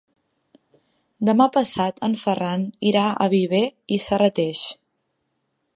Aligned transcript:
Demà 1.29 1.47
passat 1.57 2.01
en 2.09 2.17
Ferran 2.23 2.65
irà 2.93 3.05
a 3.27 3.31
Viver 3.37 3.63
i 3.99 4.03
Serrateix. 4.07 4.65